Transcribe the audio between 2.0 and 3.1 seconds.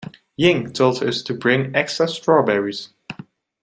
strawberries.